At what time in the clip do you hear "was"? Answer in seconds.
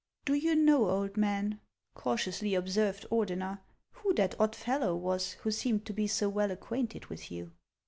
4.95-5.33